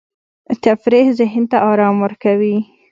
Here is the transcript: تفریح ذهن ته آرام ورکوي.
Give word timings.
تفریح 0.63 1.05
ذهن 1.19 1.43
ته 1.51 1.57
آرام 1.71 1.95
ورکوي. 2.03 2.55